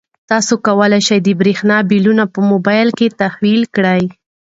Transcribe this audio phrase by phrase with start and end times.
[0.31, 4.03] تاسو کولای شئ د برښنا بلونه په موبایل کې تحویل کړئ.